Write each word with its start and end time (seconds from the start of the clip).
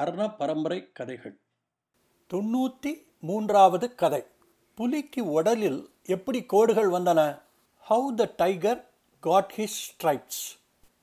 கர்ண 0.00 0.30
பரம்பரை 0.30 0.92
கதைகள். 0.92 1.38
தொண்ணூற்றி 2.30 2.92
மூன்றாவது 3.20 3.94
கதை. 3.94 4.24
புலிக்கு 4.74 5.32
உடலில் 5.32 5.90
எப்படி 6.04 6.44
கோடுகள் 6.44 6.88
வந்தன? 6.88 7.40
How 7.88 8.14
the 8.14 8.32
tiger 8.36 8.88
got 9.20 9.52
his 9.56 9.80
stripes 9.88 10.40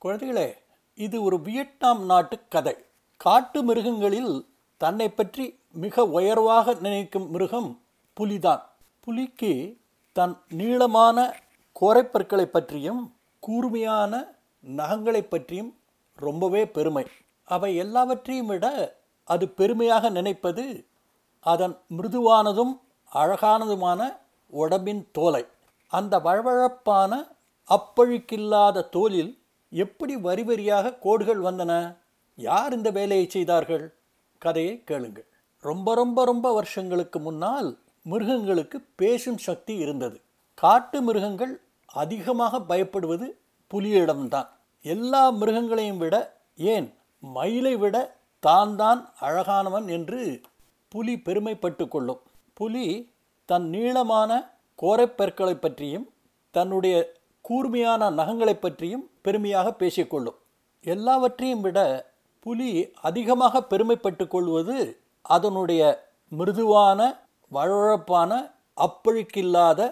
குழந்தைகளே 0.02 0.54
இது 0.94 1.22
ஒரு 1.22 1.40
வியட்நாம் 1.40 2.04
நாட்டு 2.04 2.38
கதை. 2.48 2.76
காட்டு 3.16 3.62
மிருகங்களில் 3.62 4.46
தன்னை 4.76 5.08
பற்றி 5.08 5.58
மிக 5.72 6.04
உயர்வாக 6.04 6.74
நினைக்கும் 6.74 7.30
மிருகம் 7.30 7.80
புலிதான். 8.12 8.62
புலிக்கு 9.00 9.76
தன் 10.12 10.36
நீளமான 10.48 11.36
கோரைப்பற்களை 11.80 12.44
பற்றியும் 12.44 13.16
கூர்மையான 13.40 14.34
நகங்களை 14.66 15.22
பற்றியும் 15.22 15.78
ரொம்பவே 16.16 16.66
பெருமை. 16.66 17.06
அவை 17.48 17.76
எல்லாவற்றையும் 17.76 18.46
விட 18.46 18.66
அது 19.24 19.48
பெருமையாக 19.48 20.08
நினைப்பது 20.08 20.86
அதன் 21.40 21.74
மிருதுவானதும் 21.96 22.74
அழகானதுமான 23.12 24.00
உடம்பின் 24.52 25.02
தோலை. 25.12 25.44
அந்த 25.92 26.14
வழவழப்பான 26.18 27.12
அப்பழுக்கில்லாத 27.68 28.88
தோலில் 28.88 29.32
எப்படி 29.72 30.16
வரி 30.16 30.42
வரியாக 30.42 30.98
கோடுகள் 30.98 31.42
வந்தன? 31.42 31.72
யார் 32.36 32.72
இந்த 32.72 32.90
வேலையை 32.90 33.26
செய்தார்கள்? 33.28 33.94
கதையை 34.38 34.84
கேளுங்கள். 34.84 35.26
ரொம்ப 35.64 35.94
ரொம்ப 35.94 36.24
ரொம்ப 36.24 36.52
வருஷங்களுக்கு 36.52 37.18
முன்னால் 37.18 37.78
மிருகங்களுக்கு 38.02 38.78
பேசும் 38.96 39.38
சக்தி 39.38 39.74
இருந்தது. 39.76 40.20
காட்டு 40.54 41.02
மிருகங்கள் 41.02 41.54
அதிகமாக 41.94 42.58
பயப்படுவது 42.68 43.26
புலியிடம்தான். 43.70 44.48
எல்லா 44.84 45.22
மிருகங்களையும் 45.32 45.96
விட 45.96 46.16
ஏன் 46.56 46.88
மயிலை 47.22 47.76
விட 47.76 47.96
தான் 48.40 48.76
தான் 48.76 49.00
அழகானவன் 49.20 49.86
என்று 49.88 50.42
புலி 50.88 51.14
பெருமைப்பட்டு 51.16 51.88
கொள்ளும். 51.88 52.20
புலி 52.54 52.86
தன் 53.46 53.66
நீளமான 53.68 54.30
கோரைப்பற்களை 54.82 55.54
பற்றியும் 55.54 56.06
தன்னுடைய 56.50 56.96
கூர்மையான 57.40 58.10
நகங்களை 58.10 58.54
பற்றியும் 58.54 59.10
பெருமையாக 59.22 59.68
பேசிக்கொள்ளும் 59.72 60.38
எல்லாவற்றையும் 60.84 61.60
விட 61.60 61.78
புலி 62.40 62.92
அதிகமாக 63.00 63.62
பெருமைப்பட்டு 63.62 64.24
கொள்வது 64.28 64.76
அதனுடைய 65.20 65.82
மிருதுவான 66.32 67.00
வழவழப்பான 67.52 68.32
அப்பழுக்கில்லாத 68.76 69.90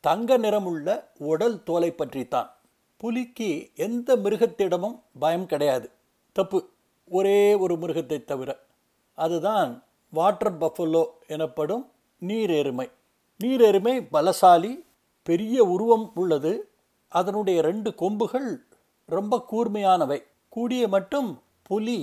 தங்க 0.00 0.36
நிறமுள்ள 0.36 0.86
உடல் 1.18 1.62
தோலை 1.62 1.90
பற்றித்தான். 1.90 2.50
புலிக்கு 2.96 3.70
எந்த 3.76 4.16
மிருகத்திடமும் 4.16 4.96
பயம் 5.18 5.46
கிடையாது. 5.46 5.86
தப்பு. 6.36 6.68
ஒரே 7.08 7.54
ஒரு 7.54 7.74
மிருகத்தை 7.74 8.24
தவிர. 8.24 8.50
அதுதான் 9.14 9.84
வாட்டர் 10.10 10.58
பஃபலோ 10.58 11.02
எனப்படும் 11.26 11.84
நீரெருமை 12.20 12.86
எருமை 13.38 13.94
பலசாலி 14.12 14.72
பெரிய 15.22 15.64
உருவம் 15.64 16.10
உள்ளது. 16.14 16.52
அதனுடைய 17.08 17.60
ரெண்டு 17.60 17.94
கொம்புகள் 17.94 18.64
ரொம்ப 19.06 19.44
கூர்மையானவை. 19.50 20.18
கூடிய 20.48 20.88
மட்டும் 20.88 21.42
புலி 21.62 21.98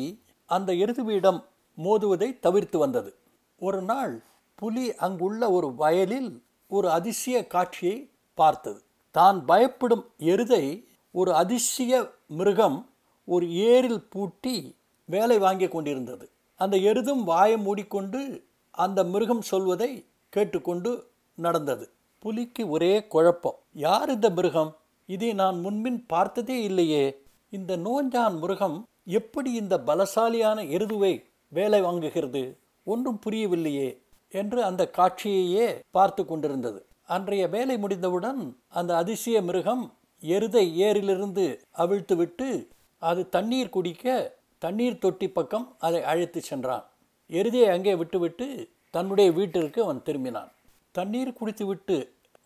அந்த 0.46 0.74
எருதுவிடம் 0.74 1.40
மோதுவதை 1.78 2.40
தவிர்த்து 2.40 2.78
வந்தது. 2.78 3.12
ஒரு 3.60 3.82
நாள் 3.82 4.24
புலி 4.56 4.96
அங்குள்ள 4.96 5.52
ஒரு 5.52 5.70
வயலில் 5.76 6.32
ஒரு 6.68 6.88
அதிசய 6.92 7.48
காட்சியை 7.48 7.98
பார்த்தது. 8.34 8.82
தான் 9.12 9.46
பயப்படும் 9.46 10.06
எருதை 10.20 10.66
ஒரு 11.12 11.32
அதிசய 11.34 12.12
மிருகம் 12.28 12.93
ஒரு 13.26 13.54
ஏரில் 13.54 14.02
பூட்டி 14.02 14.76
வேலை 15.06 15.38
வாங்கி 15.38 15.68
கொண்டிருந்தது. 15.68 16.30
அந்த 16.56 16.78
எருதும் 16.78 17.24
வாயை 17.24 17.58
மூடிக்கொண்டு 17.58 18.44
அந்த 18.72 19.04
மிருகம் 19.04 19.42
சொல்வதை 19.42 20.06
கேட்டுக்கொண்டு 20.30 21.08
நடந்தது. 21.36 21.90
புலிக்கு 22.20 22.70
ஒரே 22.70 23.08
குழப்பம். 23.08 23.56
யார் 23.74 24.10
இந்த 24.10 24.30
மிருகம்? 24.30 24.76
இதை 25.06 25.34
நான் 25.34 25.60
முன்பின் 25.60 26.06
பார்த்ததே 26.06 26.64
இல்லையே. 26.64 27.22
இந்த 27.50 27.78
நோஞ்சான் 27.78 28.40
மிருகம் 28.40 28.88
எப்படி 29.06 29.52
இந்த 29.52 29.78
பலசாலியான 29.78 30.66
எருதுவை 30.68 31.24
வேலை 31.48 31.82
வாங்குகிறது? 31.82 32.58
ஒன்றும் 32.84 33.20
புரியவில்லையே 33.26 33.98
என்று 34.30 34.64
அந்த 34.64 34.92
காட்சியையே 34.98 35.80
பார்த்து 35.92 36.26
கொண்டிருந்தது. 36.26 36.86
அன்றைய 37.04 37.48
வேலை 37.48 37.78
முடிந்தவுடன் 37.78 38.58
அந்த 38.68 38.96
அதிசய 38.96 39.42
மிருகம் 39.42 39.94
எருதை 40.22 40.74
ஏரிலிருந்து 40.74 41.62
அவிழ்த்துவிட்டு 41.78 42.68
அது 43.04 43.30
தண்ணீர் 43.30 43.70
குடிக்க 43.70 44.36
தண்ணீர் 44.58 44.98
தொட்டி 44.98 45.28
பக்கம் 45.30 45.76
அதை 45.80 46.02
அழைத்து 46.04 46.42
சென்றான். 46.42 46.86
எருதியை 47.28 47.70
அங்கே 47.70 47.96
விட்டுவிட்டு 47.96 48.70
தன்னுடைய 48.90 49.32
வீட்டிற்கு 49.32 49.84
அவன் 49.84 50.02
திரும்பினான். 50.06 50.52
தண்ணீர் 50.92 51.34
குடித்துவிட்டு 51.34 51.98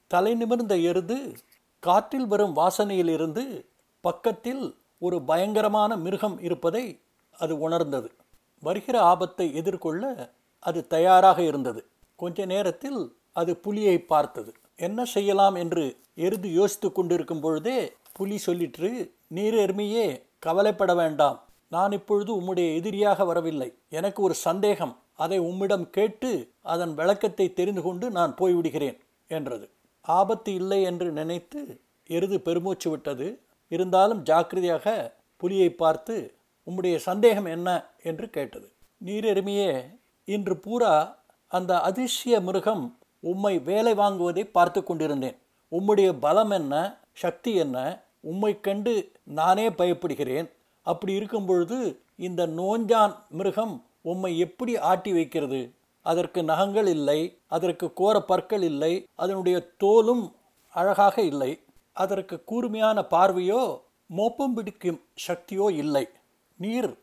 தலை 0.07 0.34
நிமிர்ந்த 0.35 0.75
எருது 0.78 1.18
காற்றில் 1.79 2.28
வரும் 2.28 2.56
வாசனையிலிருந்து 2.56 3.66
பக்கத்தில் 4.01 4.63
ஒரு 5.00 5.22
பயங்கரமான 5.22 5.97
மிருகம் 5.97 6.38
இருப்பதை 6.41 7.00
அது 7.38 7.59
உணர்ந்தது. 7.59 8.09
வருகிற 8.63 9.01
ஆபத்தை 9.01 9.56
எதிர்கொள்ள 9.56 10.03
அது 10.59 10.88
தயாராக 10.88 11.39
இருந்தது. 11.44 11.81
கொஞ்ச 12.16 12.45
நேரத்தில் 12.45 13.16
அது 13.34 13.51
புலியை 13.57 13.97
பார்த்தது. 14.00 14.51
என்ன 14.75 15.06
செய்யலாம்? 15.06 15.56
என்று 15.56 15.85
எருது 16.16 16.47
யோசித்து 16.53 16.91
கொண்டிருக்கும் 16.91 17.41
பொழுதே 17.41 17.94
புலி 18.13 18.38
சொல்லிற்று 18.45 18.91
நீர் 19.28 19.53
எருமையே 19.53 20.07
கவலைப்பட 20.40 20.96
வேண்டாம். 20.96 21.44
நான் 21.68 21.92
இப்பொழுது 21.92 22.42
உம்முடைய 22.42 22.75
எதிரியாக 22.75 23.25
வரவில்லை. 23.25 23.74
எனக்கு 23.90 24.24
ஒரு 24.24 24.34
சந்தேகம். 24.34 24.98
அதை 25.14 25.38
உம்மிடம் 25.38 25.90
கேட்டு 25.90 26.52
அதன் 26.62 26.94
விளக்கத்தை 26.94 27.53
தெரிந்து 27.53 27.81
கொண்டு 27.81 28.09
நான் 28.09 28.36
போய்விடுகிறேன் 28.38 28.98
என்றது. 29.28 29.70
ஆபத்து 30.02 30.53
இல்லை 30.53 30.84
என்று 30.84 31.12
நினைத்து 31.12 31.81
எருது 32.08 32.40
பெருமூச்சு 32.40 32.90
விட்டது. 32.90 33.40
இருந்தாலும் 33.68 34.24
ஜாக்கிரதையாக 34.24 35.16
புலியை 35.38 35.70
பார்த்து 35.70 36.36
உம்முடைய 36.68 36.96
சந்தேகம் 36.96 37.46
என்ன? 37.46 37.90
என்று 38.04 38.30
கேட்டது. 38.30 38.72
நீரெருமையே 39.06 39.86
இன்று 40.25 40.58
பூரா 40.58 41.18
அந்த 41.48 41.80
அதிசய 41.80 42.40
மிருகம் 42.40 42.98
உம்மை 43.19 43.59
வேலை 43.59 43.94
வாங்குவதை 43.94 44.44
பார்த்து 44.52 44.84
கொண்டிருந்தேன். 44.84 45.38
உம்முடைய 45.72 46.18
பலம் 46.19 46.50
என்ன? 46.50 47.00
சக்தி 47.14 47.56
என்ன? 47.56 48.06
உம்மை 48.19 48.59
கண்டு 48.59 49.11
நானே 49.23 49.69
பயப்படுகிறேன். 49.69 50.50
அப்படி 50.81 51.13
இருக்கும் 51.13 51.45
பொழுது 51.45 52.01
இந்த 52.16 52.47
நோஞ்சான் 52.47 53.16
மிருகம் 53.29 53.85
உம்மை 54.01 54.38
எப்படி 54.38 54.78
ஆட்டி 54.78 55.13
வைக்கிறது? 55.13 55.73
அதற்கு 56.01 56.44
நகங்கள் 56.44 56.88
இல்லை 56.88 57.39
அதற்கு 57.47 57.94
கோர 57.94 58.22
பற்கள் 58.22 58.61
இல்லை 58.61 59.06
அதனுடைய 59.16 59.69
தோலும் 59.77 60.33
அழகாக 60.69 61.22
இல்லை. 61.22 61.59
அதற்கு 61.94 62.44
கூர்மையான 62.44 63.01
பார்வையோ 63.01 63.81
மோப்பம் 64.06 64.53
பிடிக்கும் 64.53 65.01
சக்தியோ 65.27 65.72
இல்லை. 65.72 66.07
நீர் 66.56 66.97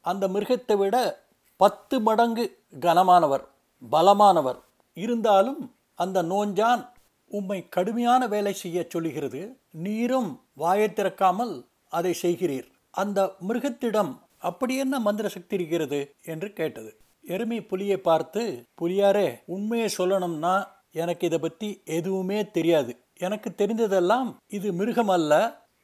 அந்த 0.00 0.28
மிருகத்தை 0.28 0.76
விட 0.76 1.22
பத்து 1.56 2.00
மடங்கு 2.00 2.58
கனமானவர் 2.80 3.44
பலமானவர். 3.90 4.58
இருந்தாலும் 4.94 5.74
அந்த 5.94 6.22
நோஞ்சான் 6.22 6.88
உம்மை 7.36 7.68
கடுமையான 7.68 8.26
வேலை 8.26 8.52
செய்ய 8.52 8.86
சொல்லுகிறது. 8.88 9.56
நீரும் 9.70 10.40
வாயை 10.54 10.88
திறக்காமல் 10.88 11.64
அதை 11.88 12.14
செய்கிறீர். 12.22 12.68
அந்த 12.90 13.34
மிருகத்திடம் 13.48 14.12
அப்படி 14.38 14.76
என்ன 14.76 14.98
மந்திர 14.98 15.28
சக்தி 15.28 15.54
இருக்கிறது? 15.56 16.00
என்று 16.24 16.52
கேட்டது. 16.52 16.96
எருமை 17.22 17.58
புலியை 17.62 17.96
பார்த்து 17.96 18.42
புலியாரே 18.80 19.28
உண்மையை 19.46 19.88
சொல்லணும்னா 19.98 20.64
எனக்கு 20.92 21.26
இதை 21.26 21.38
பற்றி 21.38 21.80
எதுவுமே 21.84 22.38
தெரியாது. 22.50 22.96
எனக்கு 23.16 23.50
தெரிந்ததெல்லாம் 23.50 24.34
இது 24.48 24.72
மிருகம் 24.72 25.08
அல்ல 25.08 25.32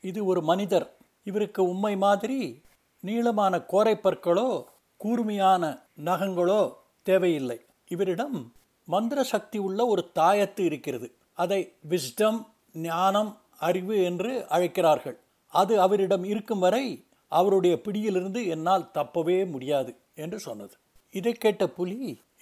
இது 0.00 0.24
ஒரு 0.24 0.42
மனிதர். 0.42 0.96
இவருக்கு 1.22 1.68
உண்மை 1.68 1.96
மாதிரி 1.96 2.60
நீளமான 3.00 3.62
கோரைப்பற்களோ 3.72 4.64
கூர்மையான 4.96 5.82
நகங்களோ 6.04 6.72
தேவையில்லை. 7.02 7.60
இவரிடம் 7.88 8.52
மந்திர 8.84 9.22
சக்தி 9.22 9.58
உள்ள 9.58 9.86
ஒரு 9.86 10.10
தாயத்து 10.14 10.60
இருக்கிறது. 10.60 11.14
அதை 11.42 11.60
விஸ்டம் 11.92 12.38
ஞானம் 12.86 13.30
அறிவு 13.68 13.94
என்று 14.08 14.32
அழைக்கிறார்கள். 14.48 15.18
அது 15.52 15.74
அவரிடம் 15.80 16.24
இருக்கும் 16.32 16.62
வரை 16.64 16.84
அவருடைய 17.32 17.74
பிடியிலிருந்து 17.84 18.40
என்னால் 18.54 18.90
தப்பவே 18.98 19.38
முடியாது 19.54 19.92
என்று 20.24 20.38
சொன்னது. 20.46 20.74
இதை 21.14 21.32
கேட்ட 21.34 21.64
புலி 21.76 21.98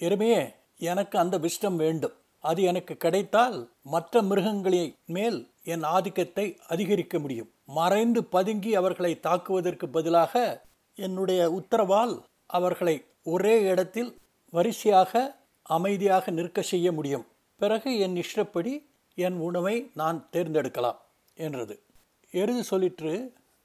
எருமையே 0.07 0.41
எனக்கு 0.91 1.17
அந்த 1.19 1.37
விஷ்டம் 1.39 1.79
வேண்டும். 1.85 2.17
அது 2.45 2.61
எனக்கு 2.71 2.95
கிடைத்தால் 2.97 3.57
மற்ற 3.95 4.23
மிருகங்களின் 4.23 4.93
மேல் 5.17 5.39
என் 5.73 5.85
ஆதிக்கத்தை 5.97 6.47
அதிகரிக்க 6.69 7.15
முடியும். 7.19 7.51
மறைந்து 7.79 8.21
பதுங்கி 8.35 8.73
அவர்களை 8.81 9.13
தாக்குவதற்கு 9.27 9.87
பதிலாக 9.97 10.35
என்னுடைய 10.99 11.41
உத்தரவால் 11.59 12.15
அவர்களை 12.59 12.97
ஒரே 13.33 13.55
இடத்தில் 13.73 14.11
வரிசையாக 14.53 15.13
அமைதியாக 15.77 16.31
நிற்க 16.31 16.61
செய்ய 16.73 16.89
முடியும். 16.93 17.27
பிறகு 17.61 17.99
என் 17.99 18.17
இஷ்டப்படி 18.17 18.73
என் 19.15 19.39
உணவை 19.39 19.91
நான் 19.95 20.29
தேர்ந்தெடுக்கலாம் 20.33 20.99
என்றது. 21.35 21.83
எருது 22.31 22.63
சொல்லிற்று 22.71 23.13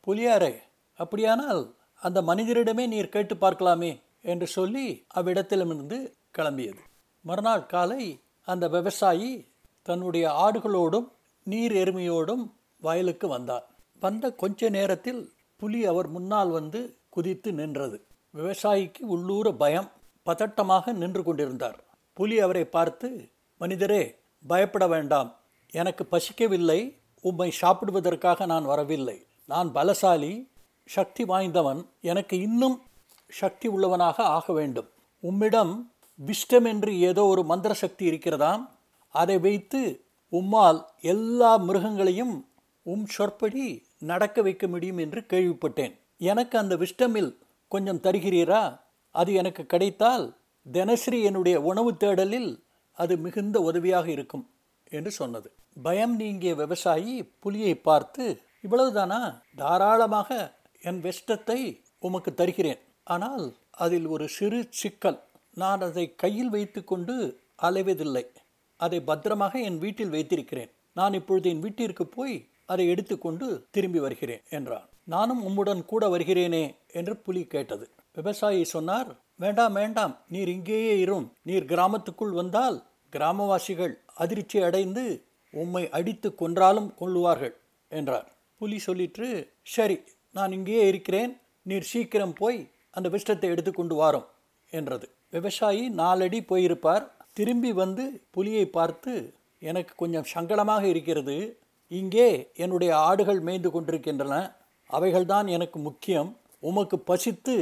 புலியாரே 0.07 0.53
அப்படியானால் 0.99 1.75
அந்த 1.95 2.21
மனிதரிடமே 2.21 2.87
நீர் 2.87 3.09
கேட்டு 3.09 3.35
பார்க்கலாமே 3.35 3.91
என்று 4.21 4.47
சொல்லி 4.47 5.05
அவ்விடத்திலிருந்து 5.13 5.97
கிளம்பியது. 6.37 6.81
மறுநாள் 7.21 7.65
காலை 7.65 8.21
அந்த 8.47 8.67
விவசாயி 8.67 9.31
தன்னுடைய 9.81 10.25
ஆடுகளோடும் 10.29 11.07
நீர் 11.43 11.71
எருமையோடும் 11.71 12.43
வயலுக்கு 12.81 13.27
வந்தார். 13.27 13.65
வந்த 13.99 14.31
கொஞ்ச 14.33 14.69
நேரத்தில் 14.69 15.21
புலி 15.57 15.85
அவர் 15.85 16.07
முன்னால் 16.07 16.49
வந்து 16.49 16.79
குதித்து 17.09 17.53
நின்றது. 17.53 17.97
விவசாயிக்கு 18.33 19.01
உள்ளூர 19.01 19.51
பயம் 19.53 19.89
பதட்டமாக 20.25 20.93
நின்று 20.93 21.23
கொண்டிருந்தார். 21.23 21.77
புலி 22.13 22.39
அவரை 22.39 22.65
பார்த்து 22.65 23.09
மனிதரே 23.63 24.19
பயப்பட 24.48 24.88
வேண்டாம். 24.88 25.39
எனக்கு 25.71 26.07
பசிக்கவில்லை. 26.12 26.98
உம்மை 27.21 27.51
சாப்பிடுவதற்காக 27.62 28.45
நான் 28.45 28.63
வரவில்லை. 28.63 29.25
நான் 29.45 29.74
பலசாலி 29.74 30.50
சக்தி 30.86 31.25
வாய்ந்தவன். 31.25 31.86
எனக்கு 32.01 32.42
இன்னும் 32.42 32.81
சக்தி 33.30 33.68
உள்ளவனாக 33.68 34.24
ஆக 34.24 34.54
வேண்டும். 34.54 34.89
உம்மிடம் 35.19 35.92
விஷ்டம் 36.15 36.65
என்று 36.65 37.00
ஏதோ 37.00 37.24
ஒரு 37.24 37.44
மந்திர 37.44 37.74
சக்தி 37.74 38.12
இருக்கிறதாம். 38.12 38.69
அதை 39.10 39.39
வைத்து 39.39 40.04
உம்மால் 40.31 40.86
எல்லா 41.01 41.60
மிருகங்களையும் 41.60 42.45
உம் 42.81 43.06
சொற்படி 43.06 43.86
நடக்க 44.00 44.42
வைக்க 44.42 44.68
முடியும் 44.68 44.98
என்று 44.98 45.21
கேள்விப்பட்டேன். 45.21 46.00
எனக்கு 46.18 46.57
அந்த 46.57 46.75
விஷ்டமில் 46.75 47.38
கொஞ்சம் 47.68 48.01
தருகிறீரா? 48.01 48.80
அது 49.12 49.33
எனக்கு 49.33 49.65
கிடைத்தால் 49.65 50.36
தினசரி 50.71 51.24
என்னுடைய 51.24 51.62
உணவு 51.62 51.92
தேடலில் 51.92 52.62
அது 52.93 53.17
மிகுந்த 53.17 53.61
உதவியாக 53.61 54.09
இருக்கும் 54.09 54.49
என்று 54.85 55.11
சொன்னது. 55.11 55.51
பயம் 55.83 56.15
நீங்கிய 56.15 56.55
விவசாயி 56.55 57.23
புலியை 57.39 57.75
பார்த்து 57.75 58.41
இவ்வளவுதானா? 58.63 59.41
தாராளமாக 59.55 60.59
என் 60.81 61.01
வெஷ்டத்தை 61.01 61.81
உமக்கு 61.99 62.33
தருகிறேன். 62.33 62.79
ஆனால் 63.03 63.55
அதில் 63.71 64.05
ஒரு 64.05 64.27
சிறு 64.27 64.67
சிக்கல். 64.69 65.19
நான் 65.53 65.81
அதை 65.81 66.15
கையில் 66.15 66.49
வைத்துக்கொண்டு 66.49 67.43
அலைவதில்லை. 67.61 68.25
அதை 68.75 68.99
பத்திரமாக 69.01 69.59
என் 69.59 69.77
வீட்டில் 69.77 70.09
வைத்திருக்கிறேன். 70.09 70.71
நான் 70.93 71.13
இப்பொழுது 71.13 71.49
என் 71.49 71.59
வீட்டிற்கு 71.59 72.07
போய் 72.07 72.49
அதை 72.65 72.87
எடுத்துக்கொண்டு 72.87 73.67
திரும்பி 73.71 73.99
வருகிறேன் 73.99 74.43
என்றான். 74.49 74.89
நானும் 75.03 75.41
உம்முடன் 75.47 75.85
கூட 75.85 76.07
வருகிறேனே 76.07 76.75
என்று 76.87 77.17
புலி 77.17 77.43
கேட்டது. 77.45 77.89
விவசாயி 78.13 78.63
சொன்னார் 78.63 79.09
வேண்டாம் 79.39 79.74
வேண்டாம். 79.74 80.13
நீர் 80.27 80.47
இங்கேயே 80.47 81.00
இரும். 81.00 81.31
நீர் 81.41 81.65
கிராமத்துக்குள் 81.65 82.31
வந்தால் 82.31 82.77
கிராமவாசிகள் 83.13 83.94
அதிர்ச்சி 84.15 84.62
அடைந்து 84.62 85.03
உம்மை 85.53 85.89
அடித்து 85.89 86.30
கொன்றாலும் 86.41 86.89
கொள்ளுவார்கள் 87.00 87.56
என்றார். 87.88 88.27
புலி 88.57 88.80
சொல்லிற்று 88.85 89.47
சரி 89.63 89.97
நான் 90.31 90.51
இங்கேயே 90.51 90.88
இருக்கிறேன். 90.88 91.31
நீர் 91.62 91.83
சீக்கிரம் 91.83 92.33
போய் 92.33 92.59
அந்த 92.91 93.09
விஷத்தை 93.09 93.50
எடுத்துக்கொண்டு 93.50 93.95
வாரோம் 94.01 94.27
என்றது. 94.71 95.09
விவசாயி 95.30 95.89
நாலடி 95.89 96.39
போயிருப்பார். 96.50 97.03
திரும்பி 97.33 97.71
வந்து 97.74 98.25
புலியை 98.31 98.65
பார்த்து 98.65 99.33
எனக்கு 99.59 99.94
கொஞ்சம் 99.95 100.29
சங்கடமாக 100.33 100.83
இருக்கிறது. 100.83 101.38
இங்கே 101.88 102.27
என்னுடைய 102.56 102.97
ஆடுகள் 102.97 103.39
மேய்ந்து 103.39 103.71
கொண்டிருக்கின்றன. 103.71 104.36
அவைகள்தான் 104.89 105.47
எனக்கு 105.47 105.79
முக்கியம். 105.79 106.38
உமக்கு 106.59 107.00
பசித்து 107.00 107.56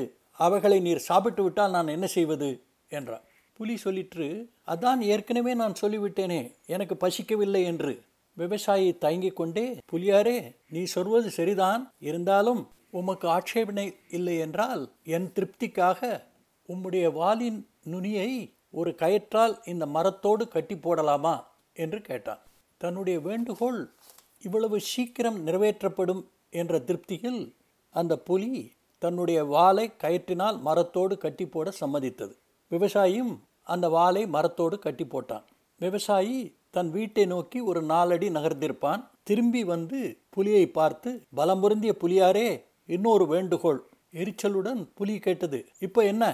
அவைகளை 0.45 0.79
நீர் 0.79 1.07
சாப்பிட்டு 1.09 1.43
விட்டால் 1.43 1.71
நான் 1.71 1.87
என்ன 1.87 2.07
செய்வது? 2.07 2.47
என்றார். 2.89 3.25
புலி 3.57 3.75
சொல்லிற்று 3.83 4.27
அதான் 4.67 4.99
ஏற்கனவே 4.99 5.53
நான் 5.53 5.79
சொல்லிவிட்டேனே 5.81 6.39
எனக்கு 6.65 6.95
பசிக்கவில்லை 6.95 7.61
என்று. 7.63 7.93
விவசாயி 8.37 8.97
தயங்கிக் 8.97 9.35
கொண்டே 9.35 9.65
புலியாரே 9.91 10.37
நீ 10.69 10.83
சொல்வது 10.83 11.29
சரிதான். 11.29 11.81
இருந்தாலும் 11.99 12.61
உமக்கு 12.91 13.27
ஆட்சேபனை 13.27 13.85
இல்லை 14.11 14.37
என்றால் 14.37 14.83
என் 15.03 15.31
திருப்திக்காக 15.35 16.21
உம்முடைய 16.69 17.11
வாலின் 17.11 17.59
நுனியை 17.83 18.29
ஒரு 18.71 18.91
கயிற்றால் 18.95 19.55
இந்த 19.65 19.85
மரத்தோடு 19.85 20.47
கட்டி 20.47 20.75
போடலாமா? 20.75 21.35
என்று 21.73 22.01
கேட்டான். 22.01 22.41
தன்னுடைய 22.77 23.19
வேண்டுகோள் 23.19 23.81
இவ்வளவு 24.41 24.79
சீக்கிரம் 24.79 25.47
நிறைவேற்றப்படும் 25.47 26.23
என்ற 26.49 26.79
திருப்தியில் 26.79 27.41
அந்த 27.95 28.13
புலி 28.17 28.53
தன்னுடைய 29.01 29.39
வாளை 29.53 29.85
கயிற்றினால் 30.03 30.57
மரத்தோடு 30.67 31.15
கட்டி 31.23 31.45
போட 31.45 31.67
சம்மதித்தது. 31.81 32.33
விவசாயியும் 32.71 33.33
அந்த 33.73 33.85
வாளை 33.95 34.23
மரத்தோடு 34.35 34.75
கட்டி 34.85 35.05
போட்டான் 35.13 35.45
விவசாயி 35.81 36.39
தன் 36.75 36.89
வீட்டை 36.89 37.23
நோக்கி 37.31 37.59
ஒரு 37.69 37.81
நாலடி 37.91 38.27
நகர்ந்திருப்பான். 38.37 39.01
திரும்பி 39.27 39.61
வந்து 39.71 39.99
புலியை 40.35 40.65
பார்த்து 40.77 41.09
பலம் 41.37 41.61
பொருந்திய 41.63 41.93
புலியாரே 42.03 42.49
இன்னொரு 42.95 43.25
வேண்டுகோள். 43.33 43.81
எரிச்சலுடன் 44.21 44.81
புலி 44.97 45.15
கேட்டது 45.25 45.59
இப்போ 45.85 46.01
என்ன? 46.11 46.25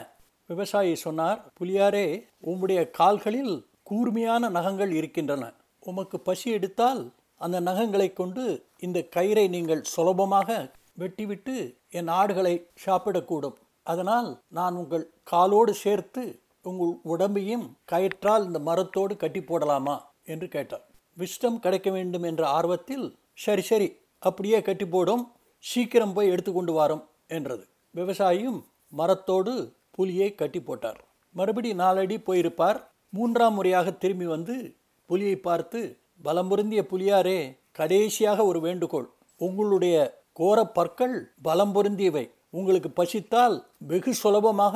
விவசாயி 0.49 0.93
சொன்னார் 1.05 1.39
புலியாரே 1.59 2.05
உம்முடைய 2.49 2.81
கால்களில் 2.99 3.53
கூர்மையான 3.89 4.49
நகங்கள் 4.57 4.91
இருக்கின்றன. 4.99 5.43
உமக்கு 5.83 6.17
பசி 6.27 6.47
எடுத்தால் 6.57 7.01
அந்த 7.41 7.57
நகங்களை 7.69 8.07
கொண்டு 8.13 8.43
இந்த 8.85 8.99
கயிறை 9.15 9.45
நீங்கள் 9.55 9.87
சுலபமாக 9.93 10.49
வெட்டிவிட்டு 10.99 11.77
என் 11.89 12.07
ஆடுகளை 12.07 12.67
சாப்பிடக்கூடும். 12.85 13.55
அதனால் 13.83 14.41
நான் 14.47 14.75
உங்கள் 14.75 15.09
காலோடு 15.23 15.73
சேர்த்து 15.73 16.39
உங்கள் 16.61 16.93
உடம்பையும் 17.03 17.69
கயிற்றால் 17.91 18.45
இந்த 18.45 18.59
மரத்தோடு 18.59 19.17
கட்டி 19.17 19.39
போடலாமா? 19.39 20.05
என்று 20.23 20.47
கேட்டார். 20.47 20.85
விஷ்டம் 21.17 21.59
கிடைக்க 21.59 21.91
வேண்டும் 21.91 22.23
என்ற 22.23 22.47
ஆர்வத்தில் 22.47 23.17
சரி 23.33 23.61
சரி 23.61 23.97
அப்படியே 24.19 24.61
கட்டி 24.61 24.87
போடும். 24.87 25.31
சீக்கிரம் 25.57 26.13
போய் 26.13 26.29
எடுத்துக்கொண்டு 26.29 26.73
வாரோம் 26.79 27.03
என்றது. 27.27 27.67
விவசாயியும் 27.95 28.63
மரத்தோடு 28.89 29.73
புலியை 29.91 30.35
கட்டி 30.35 30.61
போட்டார். 30.61 31.05
மறுபடி 31.31 31.73
நாலடி 31.73 32.17
போயிருப்பார். 32.17 32.83
மூன்றாம் 33.09 33.53
முறையாக 33.53 33.91
திரும்பி 33.91 34.25
வந்து 34.25 34.75
புலியை 35.05 35.35
பார்த்து 35.35 35.97
பலம் 36.21 36.47
பொருந்திய 36.47 36.85
புலியாரே 36.91 37.57
கடைசியாக 37.71 38.45
ஒரு 38.45 38.59
வேண்டுகோள். 38.59 39.09
உங்களுடைய 39.37 40.16
கோர 40.39 40.57
பற்கள் 40.77 41.15
பலம் 41.47 41.73
பொருந்தியவை. 41.75 42.25
உங்களுக்கு 42.57 42.89
பசித்தால் 42.99 43.55
வெகு 43.89 44.11
சுலபமாக 44.13 44.75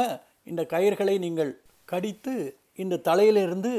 இந்த 0.50 0.62
கயிர்களை 0.74 1.16
நீங்கள் 1.26 1.52
கடித்து 1.92 2.34
இந்த 2.84 3.02
தலையிலிருந்து 3.08 3.72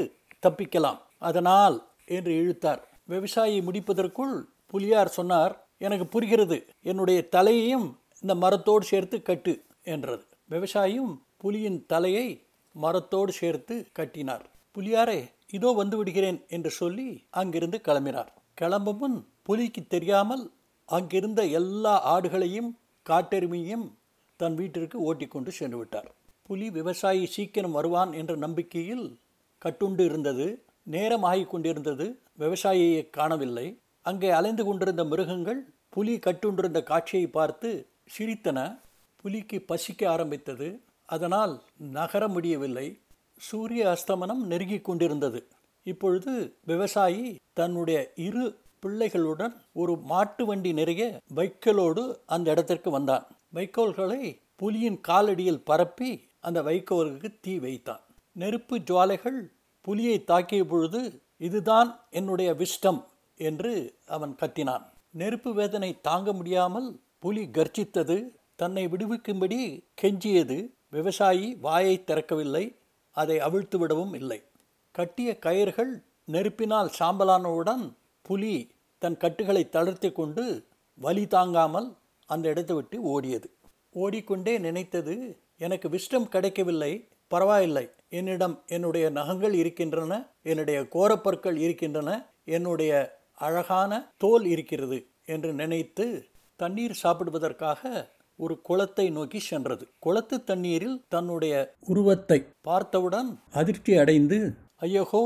தப்பிக்கலாம். 0.45 0.99
அதனால் 1.29 1.75
என்று 2.17 2.31
இழுத்தார். 2.41 2.81
விவசாயி 3.13 3.57
முடிப்பதற்குள் 3.67 4.35
புலியார் 4.71 5.15
சொன்னார் 5.17 5.53
எனக்கு 5.85 6.05
புரிகிறது. 6.07 6.57
என்னுடைய 6.91 7.19
தலையையும் 7.35 7.87
இந்த 8.23 8.33
மரத்தோடு 8.43 8.85
சேர்த்து 8.91 9.17
கட்டு 9.29 9.53
என்றது. 9.93 10.23
விவசாயியும் 10.49 11.13
புலியின் 11.43 11.79
தலையை 11.85 12.27
மரத்தோடு 12.75 13.31
சேர்த்து 13.41 13.75
கட்டினார். 13.97 14.45
புலியாரே 14.75 15.19
இதோ 15.57 15.69
வந்து 15.79 15.95
விடுகிறேன் 15.97 16.39
என்று 16.55 16.71
சொல்லி 16.79 17.07
அங்கிருந்து 17.39 17.77
கிளம்பினார். 17.87 18.29
கிளம்பும் 18.53 18.99
முன் 19.01 19.17
புலிக்கு 19.47 19.81
தெரியாமல் 19.93 20.43
அங்கிருந்த 20.85 21.45
எல்லா 21.45 22.19
ஆடுகளையும் 22.19 22.71
காட்டெருமையும் 23.09 23.91
தன் 24.37 24.55
வீட்டிற்கு 24.55 25.01
ஓட்டிக்கொண்டு 25.01 25.51
சென்று 25.51 25.77
விட்டார் 25.77 26.11
புலி 26.43 26.69
விவசாயி 26.69 27.25
சீக்கிரம் 27.25 27.71
வருவான் 27.71 28.13
என்ற 28.13 28.35
நம்பிக்கையில் 28.35 29.19
கட்டுண்டு 29.65 29.99
இருந்தது 29.99 30.63
நேரம் 30.83 31.47
கொண்டிருந்தது 31.47 32.19
விவசாயியை 32.39 33.09
காணவில்லை. 33.09 33.79
அங்கே 34.01 34.29
அலைந்து 34.29 34.65
கொண்டிருந்த 34.65 35.03
மிருகங்கள் 35.03 35.73
புலி 35.89 36.17
கட்டுண்டிருந்த 36.17 36.83
காட்சியை 36.83 37.27
பார்த்து 37.27 37.87
சிரித்தன. 38.17 38.79
புலிக்கு 39.21 39.61
பசிக்க 39.61 40.09
ஆரம்பித்தது. 40.09 40.83
அதனால் 41.05 41.63
நகர 41.77 42.27
முடியவில்லை. 42.27 43.01
சூரிய 43.37 43.97
அஸ்தமனம் 43.97 44.43
நெருங்கிக் 44.45 44.83
கொண்டிருந்தது. 44.83 45.47
இப்பொழுது 45.83 46.57
விவசாயி 46.65 47.39
தன்னுடைய 47.53 48.13
இரு 48.15 48.61
பிள்ளைகளுடன் 48.83 49.53
ஒரு 49.73 49.93
மாட்டு 50.11 50.45
வண்டி 50.45 50.71
நிறைய 50.73 51.03
வைக்கோலோடு 51.35 52.03
அந்த 52.25 52.47
இடத்திற்கு 52.51 52.89
வந்தான். 52.91 53.25
வைக்கோல்களை 53.53 54.21
புலியின் 54.61 54.99
காலடியில் 55.07 55.65
பரப்பி 55.69 56.11
அந்த 56.39 56.59
வைக்கோலுக்கு 56.63 57.29
தீ 57.41 57.53
வைத்தான். 57.59 58.03
நெருப்பு 58.35 58.75
ஜுவாலைகள் 58.77 59.39
புலியை 59.81 60.17
தாக்கிய 60.27 60.63
பொழுது 60.63 61.01
இதுதான் 61.37 61.89
என்னுடைய 62.09 62.49
விஷ்டம் 62.53 63.01
என்று 63.39 63.73
அவன் 64.07 64.33
கத்தினான். 64.41 64.85
நெருப்பு 65.09 65.53
வேதனை 65.53 65.89
தாங்க 66.01 66.29
முடியாமல் 66.33 66.87
புலி 67.19 67.43
கர்ஜித்தது 67.57 68.17
தன்னை 68.55 68.83
விடுவிக்கும்படி 68.87 69.59
கெஞ்சியது. 70.01 70.57
விவசாயி 70.89 71.47
வாயை 71.61 71.95
திறக்கவில்லை 72.07 72.65
அதை 73.17 73.37
அவிழ்த்து 73.39 73.77
விடவும் 73.77 74.13
இல்லை. 74.13 74.39
கட்டிய 74.95 75.29
கயிர்கள் 75.45 75.91
நெருப்பினால் 76.25 76.89
சாம்பலானவுடன் 76.99 77.83
புலி 78.25 78.55
தன் 79.01 79.17
கட்டுகளை 79.17 79.63
தளர்த்தி 79.69 80.09
கொண்டு 80.11 80.43
வலி 80.97 81.23
தாங்காமல் 81.27 81.87
அந்த 82.29 82.45
இடத்தை 82.49 82.75
விட்டு 82.75 82.97
ஓடியது. 83.13 83.47
ஓடிக்கொண்டே 83.95 84.53
நினைத்தது 84.57 85.15
எனக்கு 85.57 85.87
விஷ்டம் 85.89 86.27
கிடைக்கவில்லை 86.29 86.91
பரவாயில்லை. 87.31 87.85
என்னிடம் 88.09 88.55
என்னுடைய 88.67 89.05
நகங்கள் 89.09 89.55
இருக்கின்றன 89.61 90.13
என்னுடைய 90.41 90.79
கோரப்பற்கள் 90.95 91.57
இருக்கின்றன 91.65 92.09
என்னுடைய 92.55 92.93
அழகான 93.39 93.91
தோல் 94.17 94.45
இருக்கிறது 94.45 94.97
என்று 95.25 95.51
நினைத்து 95.53 96.05
தண்ணீர் 96.59 96.99
சாப்பிடுவதற்காக 97.03 97.81
ஒரு 98.39 98.55
குளத்தை 98.61 99.05
நோக்கி 99.09 99.39
சென்றது. 99.39 99.83
குளத்து 99.99 100.35
தண்ணீரில் 100.43 100.97
தன்னுடைய 101.07 101.53
உருவத்தை 101.85 102.39
பார்த்தவுடன் 102.61 103.29
அதிர்ச்சி 103.51 103.93
அடைந்து 103.97 104.39
ஐயகோ 104.87 105.25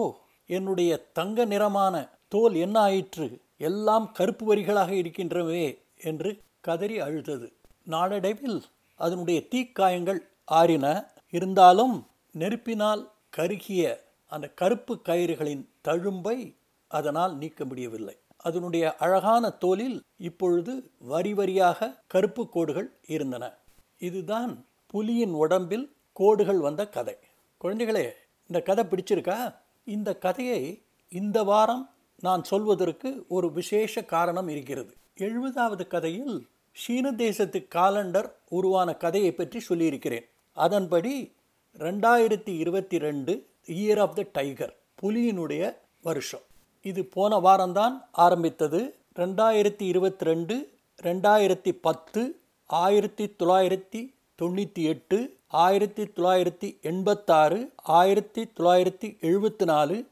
என்னுடைய 0.49 0.91
தங்க 1.13 1.45
நிறமான 1.45 1.95
தோல் 2.27 2.55
என்ன 2.55 2.79
ஆயிற்று? 2.79 3.41
எல்லாம் 3.57 4.11
கருப்பு 4.11 4.55
வரிகளாக 4.55 4.91
இருக்கின்றவே 4.93 5.77
என்று 6.03 6.37
கதறி 6.59 6.99
அழுதது. 6.99 7.53
நாளடைவில் 7.83 8.63
அதனுடைய 8.95 9.43
தீக்காயங்கள் 9.49 10.19
ஆறின. 10.45 11.11
இருந்தாலும் 11.29 12.07
நெருப்பினால் 12.31 13.11
கருகிய 13.29 14.03
அந்த 14.27 14.47
கருப்பு 14.49 15.01
கயிறுகளின் 15.05 15.69
தழும்பை 15.81 16.55
அதனால் 16.87 17.37
நீக்க 17.37 17.65
முடியவில்லை. 17.65 18.17
அதனுடைய 18.37 18.95
அழகான 18.95 19.49
தோலில் 19.49 19.99
இப்பொழுது 20.17 20.91
வரி 20.97 21.33
வரியாக 21.33 21.99
கருப்பு 22.07 22.49
கோடுகள் 22.49 22.99
இருந்தன. 23.07 23.53
இதுதான் 23.97 24.65
புலியின் 24.93 25.31
உடம்பில் 25.31 25.95
கோடுகள் 26.13 26.59
வந்த 26.59 26.87
கதை. 26.87 27.15
குழந்தைகளே 27.63 28.11
இந்த 28.47 28.61
கதை 28.63 28.83
பிடிச்சிருக்கா? 28.83 29.55
இந்த 29.85 30.17
கதையை 30.17 30.81
இந்த 31.09 31.43
வாரம் 31.43 31.89
நான் 32.21 32.43
சொல்வதற்கு 32.43 33.25
ஒரு 33.27 33.51
விசேஷ 33.51 34.01
காரணம் 34.01 34.47
இருக்கிறது. 34.47 34.93
எழுபதாவது 35.17 35.87
கதையில் 35.87 36.47
சீன 36.71 37.11
தேசத்து 37.11 37.67
காலண்டர் 37.75 38.29
உருவான 38.49 38.93
கதையை 38.93 39.31
பற்றி 39.31 39.59
சொல்லியிருக்கிறேன். 39.59 40.25
அதன்படி 40.53 41.33
ரெண்டாயிரத்தி 41.79 42.53
இருபத்தி 42.57 42.97
ரெண்டு 42.97 43.47
இயர் 43.67 43.99
ஆஃப் 43.99 44.15
த 44.15 44.25
டைகர் 44.31 44.73
புலியினுடைய 45.01 45.75
வருஷம். 46.01 46.41
இது 46.81 47.05
போன 47.05 47.39
வாரம்தான் 47.39 47.95
ஆரம்பித்தது. 48.11 48.95
ரெண்டாயிரத்தி 49.15 49.81
இருபத்தி 49.81 50.25
ரெண்டு 50.25 50.55
ரெண்டாயிரத்தி 51.03 51.71
பத்து 51.81 52.39
ஆயிரத்தி 52.65 53.35
தொள்ளாயிரத்தி 53.39 54.15
தொண்ணூற்றி 54.41 54.83
எட்டு 54.83 55.37
ஆயிரத்தி 55.47 56.03
தொள்ளாயிரத்தி 56.03 56.81
எண்பத்தாறு 56.81 57.71
ஆயிரத்தி 57.83 58.41
தொள்ளாயிரத்தி 58.57 59.17
எழுபத்தி 59.21 59.65
நாலு 59.65 60.05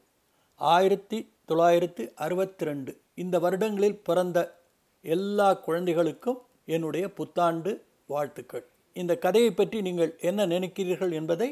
ஆயிரத்தி 0.54 1.18
தொள்ளாயிரத்து 1.48 2.12
அறுபத்தி 2.14 2.64
ரெண்டு 2.64 2.92
இந்த 3.14 3.38
வருடங்களில் 3.38 4.00
பிறந்த 4.08 4.38
எல்லா 5.02 5.48
குழந்தைகளுக்கும் 5.66 6.40
என்னுடைய 6.66 7.04
புத்தாண்டு 7.18 7.72
வாழ்த்துக்கள். 8.06 8.64
இந்த 8.92 9.12
கதையை 9.24 9.50
பற்றி 9.50 9.80
நீங்கள் 9.80 10.12
என்ன 10.20 10.46
நினைக்கிறீர்கள் 10.46 11.12
என்பதை 11.12 11.48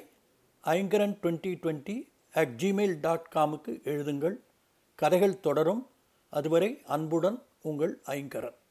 Aingaran 0.65 1.17
twenty 1.23 1.53
twenty 1.63 1.97
at 2.33 2.55
Gmail 2.63 2.97
dot 3.01 3.31
காமுக்கு 3.35 3.73
எழுதுங்கள். 3.93 4.37
கதைகள் 5.03 5.41
தொடரும். 5.41 5.83
அதுவரை 6.31 6.71
அன்புடன் 6.87 7.39
உங்கள் 7.63 7.95
ஐங்கரன். 8.07 8.59